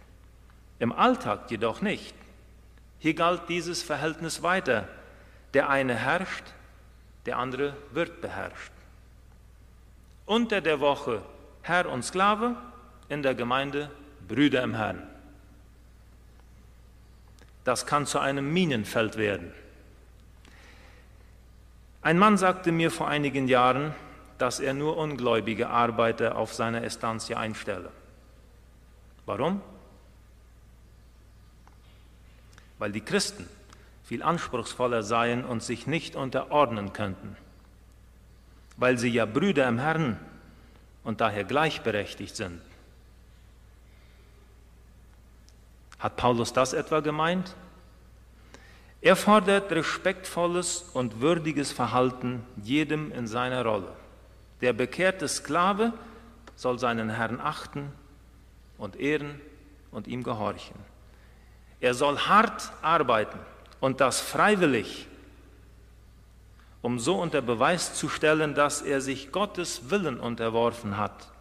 [0.80, 2.14] im Alltag jedoch nicht.
[3.00, 4.90] Hier galt dieses Verhältnis weiter.
[5.54, 6.44] Der eine herrscht,
[7.26, 8.72] der andere wird beherrscht.
[10.26, 11.22] Unter der Woche
[11.62, 12.56] Herr und Sklave,
[13.08, 13.90] in der Gemeinde
[14.28, 15.08] Brüder im Herrn.
[17.64, 19.54] Das kann zu einem Minenfeld werden.
[22.02, 23.94] Ein Mann sagte mir vor einigen Jahren,
[24.38, 27.92] dass er nur ungläubige Arbeiter auf seiner Estancia einstelle.
[29.26, 29.62] Warum?
[32.78, 33.50] Weil die Christen
[34.04, 37.36] viel anspruchsvoller seien und sich nicht unterordnen könnten,
[38.78, 40.18] weil sie ja Brüder im Herrn
[41.04, 42.62] und daher gleichberechtigt sind.
[46.00, 47.56] Hat Paulus das etwa gemeint?
[49.08, 53.94] Er fordert respektvolles und würdiges Verhalten jedem in seiner Rolle.
[54.60, 55.94] Der bekehrte Sklave
[56.58, 57.94] soll seinen Herrn achten
[58.78, 59.40] und ehren
[59.92, 60.76] und ihm gehorchen.
[61.80, 63.40] Er soll hart arbeiten
[63.80, 65.08] und das freiwillig,
[66.82, 71.32] um so unter Beweis zu stellen, dass er sich Gottes Willen unterworfen hat.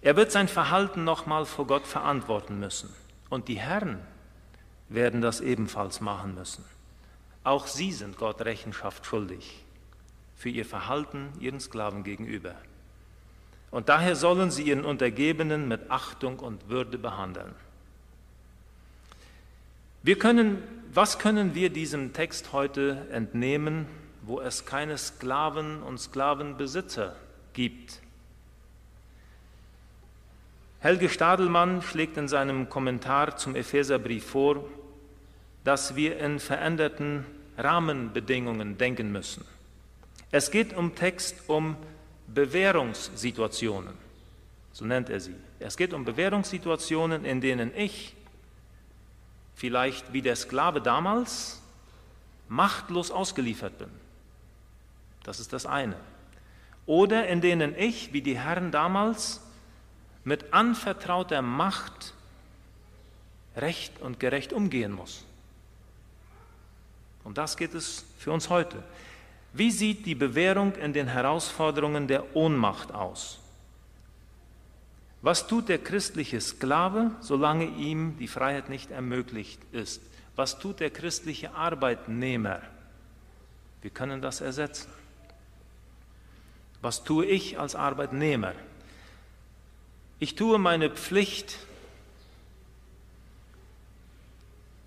[0.00, 2.88] Er wird sein Verhalten nochmal vor Gott verantworten müssen.
[3.28, 3.98] Und die Herren
[4.88, 6.64] werden das ebenfalls machen müssen.
[7.42, 9.64] Auch sie sind Gott Rechenschaft schuldig
[10.36, 12.54] für ihr Verhalten ihren Sklaven gegenüber.
[13.70, 17.54] Und daher sollen sie ihren Untergebenen mit Achtung und Würde behandeln.
[20.02, 23.86] Wir können, was können wir diesem Text heute entnehmen,
[24.22, 27.16] wo es keine Sklaven und Sklavenbesitzer
[27.52, 28.00] gibt?
[30.84, 34.66] Helge Stadelmann schlägt in seinem Kommentar zum Epheserbrief vor,
[35.64, 37.24] dass wir in veränderten
[37.56, 39.46] Rahmenbedingungen denken müssen.
[40.30, 41.78] Es geht im Text um
[42.26, 43.94] Bewährungssituationen,
[44.72, 45.34] so nennt er sie.
[45.58, 48.14] Es geht um Bewährungssituationen, in denen ich
[49.54, 51.62] vielleicht wie der Sklave damals
[52.50, 53.88] machtlos ausgeliefert bin.
[55.22, 55.96] Das ist das eine.
[56.84, 59.40] Oder in denen ich, wie die Herren damals,
[60.24, 62.14] mit anvertrauter Macht
[63.56, 65.24] recht und gerecht umgehen muss.
[67.22, 68.82] Um das geht es für uns heute.
[69.52, 73.38] Wie sieht die Bewährung in den Herausforderungen der Ohnmacht aus?
[75.22, 80.02] Was tut der christliche Sklave, solange ihm die Freiheit nicht ermöglicht ist?
[80.36, 82.60] Was tut der christliche Arbeitnehmer?
[83.80, 84.90] Wir können das ersetzen.
[86.82, 88.52] Was tue ich als Arbeitnehmer?
[90.24, 91.58] Ich tue meine Pflicht.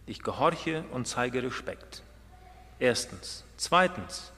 [0.07, 2.01] Ich gehorche und zeige Respekt.
[2.79, 3.43] Erstens.
[3.55, 4.31] Zweitens,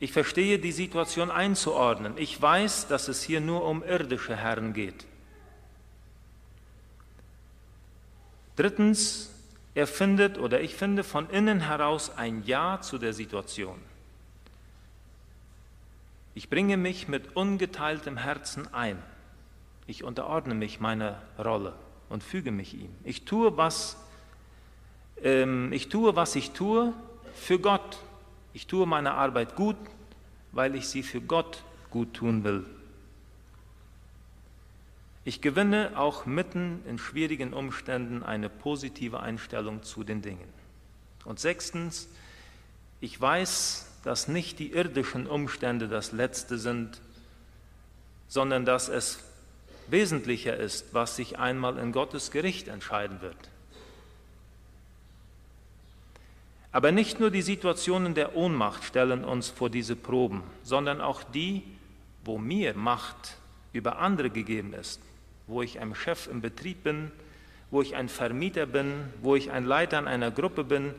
[0.00, 2.14] ich verstehe die Situation einzuordnen.
[2.16, 5.04] Ich weiß, dass es hier nur um irdische Herren geht.
[8.56, 9.28] Drittens,
[9.74, 13.78] er findet oder ich finde von innen heraus ein Ja zu der Situation.
[16.34, 19.02] Ich bringe mich mit ungeteiltem Herzen ein.
[19.88, 21.72] Ich unterordne mich meiner Rolle
[22.10, 22.94] und füge mich ihm.
[23.04, 23.96] Ich tue, was,
[25.22, 26.92] ähm, ich tue, was ich tue,
[27.32, 27.98] für Gott.
[28.52, 29.76] Ich tue meine Arbeit gut,
[30.52, 32.66] weil ich sie für Gott gut tun will.
[35.24, 40.52] Ich gewinne auch mitten in schwierigen Umständen eine positive Einstellung zu den Dingen.
[41.24, 42.10] Und sechstens,
[43.00, 47.00] ich weiß, dass nicht die irdischen Umstände das Letzte sind,
[48.28, 49.24] sondern dass es
[49.90, 53.36] wesentlicher ist, was sich einmal in Gottes Gericht entscheiden wird.
[56.72, 61.62] Aber nicht nur die Situationen der Ohnmacht stellen uns vor diese Proben, sondern auch die,
[62.24, 63.36] wo mir Macht
[63.72, 65.00] über andere gegeben ist,
[65.46, 67.10] wo ich ein Chef im Betrieb bin,
[67.70, 70.94] wo ich ein Vermieter bin, wo ich ein Leiter in einer Gruppe bin,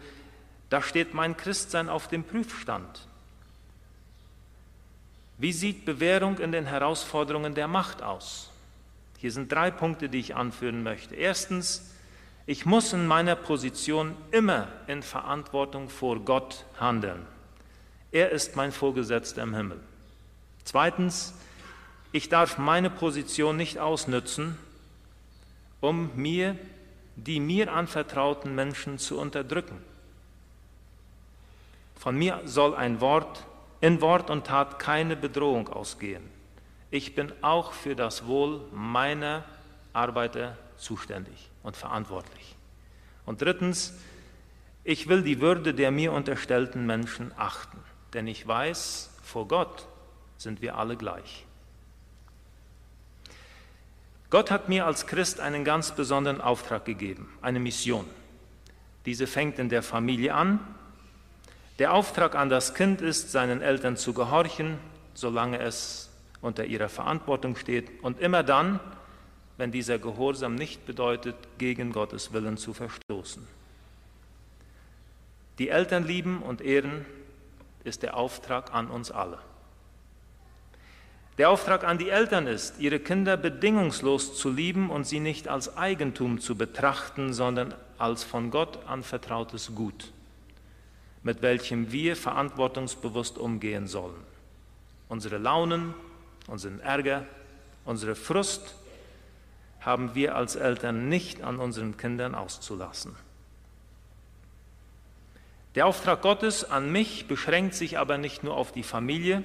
[0.69, 3.07] da steht mein Christsein auf dem Prüfstand.
[5.37, 8.49] Wie sieht Bewährung in den Herausforderungen der Macht aus?
[9.20, 11.13] Hier sind drei Punkte, die ich anführen möchte.
[11.13, 11.91] Erstens,
[12.45, 17.26] ich muss in meiner Position immer in Verantwortung vor Gott handeln.
[18.13, 19.82] Er ist mein Vorgesetzter im Himmel.
[20.63, 21.34] Zweitens,
[22.13, 24.57] ich darf meine Position nicht ausnützen,
[25.82, 26.55] um mir
[27.17, 29.78] die mir anvertrauten Menschen zu unterdrücken.
[31.97, 33.45] Von mir soll ein Wort,
[33.82, 36.38] in Wort und Tat keine Bedrohung ausgehen.
[36.91, 39.43] Ich bin auch für das Wohl meiner
[39.93, 42.55] Arbeiter zuständig und verantwortlich.
[43.25, 43.93] Und drittens,
[44.83, 47.77] ich will die Würde der mir unterstellten Menschen achten,
[48.13, 49.87] denn ich weiß, vor Gott
[50.37, 51.45] sind wir alle gleich.
[54.29, 58.05] Gott hat mir als Christ einen ganz besonderen Auftrag gegeben, eine Mission.
[59.05, 60.59] Diese fängt in der Familie an
[61.79, 64.77] der Auftrag an das Kind ist, seinen Eltern zu gehorchen,
[65.13, 66.09] solange es
[66.41, 68.79] unter ihrer Verantwortung steht und immer dann,
[69.57, 73.45] wenn dieser Gehorsam nicht bedeutet, gegen Gottes Willen zu verstoßen.
[75.57, 77.05] Die Eltern lieben und ehren
[77.83, 79.39] ist der Auftrag an uns alle.
[81.37, 85.77] Der Auftrag an die Eltern ist, ihre Kinder bedingungslos zu lieben und sie nicht als
[85.77, 90.11] Eigentum zu betrachten, sondern als von Gott anvertrautes Gut
[91.23, 94.23] mit welchem wir verantwortungsbewusst umgehen sollen.
[95.09, 95.93] Unsere Launen,
[96.49, 97.25] unseren Ärger,
[97.85, 98.75] unsere Frust
[99.79, 103.15] haben wir als Eltern nicht an unseren Kindern auszulassen.
[105.75, 109.43] Der Auftrag Gottes an mich beschränkt sich aber nicht nur auf die Familie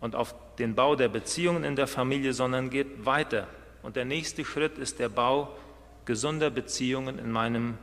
[0.00, 3.46] und auf den Bau der Beziehungen in der Familie, sondern geht weiter.
[3.82, 5.56] Und der nächste Schritt ist der Bau
[6.04, 7.78] gesunder Beziehungen in meinem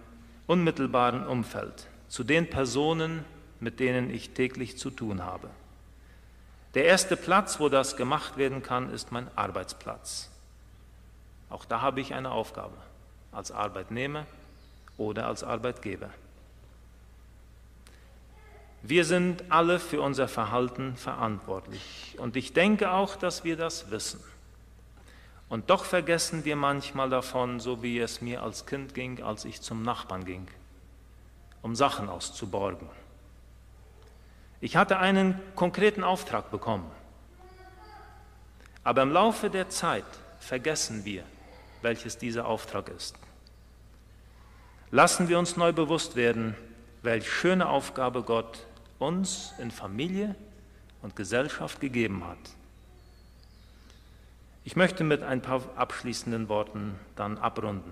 [0.47, 3.23] unmittelbaren Umfeld zu den Personen,
[3.59, 5.49] mit denen ich täglich zu tun habe.
[6.75, 10.29] Der erste Platz, wo das gemacht werden kann, ist mein Arbeitsplatz.
[11.49, 12.75] Auch da habe ich eine Aufgabe
[13.31, 14.25] als Arbeitnehmer
[14.97, 16.09] oder als Arbeitgeber.
[18.83, 24.23] Wir sind alle für unser Verhalten verantwortlich und ich denke auch, dass wir das wissen.
[25.49, 29.61] Und doch vergessen wir manchmal davon, so wie es mir als Kind ging, als ich
[29.61, 30.47] zum Nachbarn ging
[31.65, 32.87] um Sachen auszuborgen.
[34.61, 36.89] Ich hatte einen konkreten Auftrag bekommen.
[38.83, 40.05] Aber im Laufe der Zeit
[40.39, 41.23] vergessen wir,
[41.81, 43.15] welches dieser Auftrag ist.
[44.91, 46.55] Lassen wir uns neu bewusst werden,
[47.01, 48.65] welche schöne Aufgabe Gott
[48.99, 50.35] uns in Familie
[51.01, 52.37] und Gesellschaft gegeben hat.
[54.63, 57.91] Ich möchte mit ein paar abschließenden Worten dann abrunden.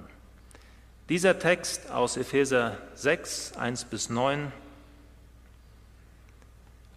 [1.10, 4.52] Dieser Text aus Epheser 6, 1 bis 9,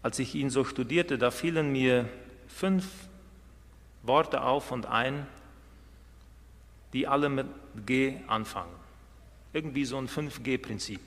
[0.07, 2.09] als ich ihn so studierte, da fielen mir
[2.47, 2.87] fünf
[4.05, 5.27] Worte auf und ein,
[6.93, 7.49] die alle mit
[7.87, 8.71] G anfangen.
[9.53, 11.01] Irgendwie so ein 5G-Prinzip.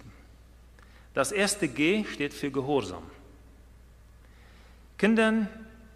[1.14, 3.04] Das erste G steht für Gehorsam.
[4.97, 5.47] Kindern,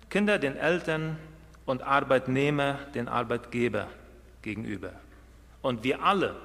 [0.10, 1.18] Kinder den Eltern
[1.66, 3.90] und Arbeitnehmer den Arbeitgeber
[4.44, 4.94] gegenüber.
[5.62, 6.38] Und wir alle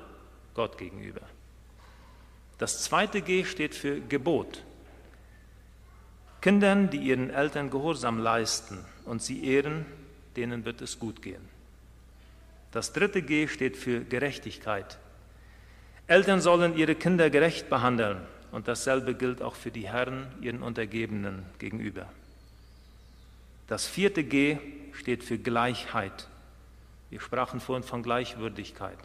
[0.55, 1.23] Gott gegenüber.
[2.59, 4.65] Das zweite G steht für Gebot.
[6.41, 9.87] Kindern, die ihren Eltern Gehorsam leisten und sie ehren,
[10.37, 11.49] denen wird es gut gehen.
[12.71, 14.99] Das dritte G steht für Gerechtigkeit.
[16.07, 18.21] Eltern sollen ihre Kinder gerecht behandeln
[18.53, 22.07] und dasselbe gilt auch für die Herren ihren Untergebenen gegenüber.
[23.67, 24.59] Das vierte G
[24.93, 26.29] steht für Gleichheit.
[27.11, 28.99] Wir sprachen vorhin von Gleichwürdigkeit.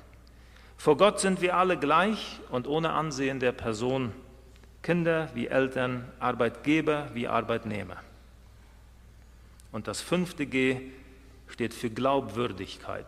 [0.77, 4.11] Vor Gott sind wir alle gleich und ohne Ansehen der Person,
[4.83, 7.97] Kinder wie Eltern, Arbeitgeber wie Arbeitnehmer.
[9.71, 10.91] Und das fünfte G
[11.47, 13.07] steht für Glaubwürdigkeit.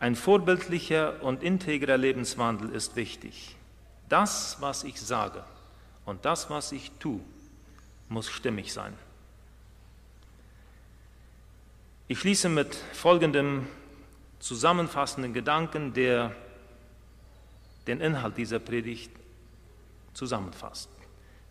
[0.00, 3.54] Ein vorbildlicher und integrer Lebenswandel ist wichtig.
[4.08, 5.44] Das, was ich sage
[6.06, 7.20] und das, was ich tue,
[8.08, 8.94] muss stimmig sein.
[12.06, 13.66] Ich schließe mit folgendem
[14.38, 16.34] zusammenfassenden Gedanken, der
[17.86, 19.10] den Inhalt dieser Predigt
[20.18, 20.90] zusammenfasst.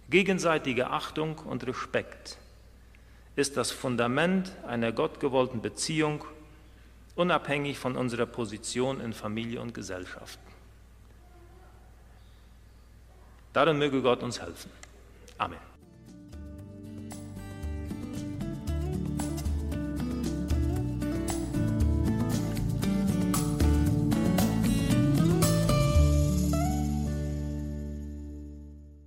[0.09, 2.37] Gegenseitige Achtung und Respekt
[3.35, 6.25] ist das Fundament einer gottgewollten Beziehung,
[7.15, 10.39] unabhängig von unserer Position in Familie und Gesellschaft.
[13.53, 14.69] Darin möge Gott uns helfen.
[15.37, 15.66] Amen.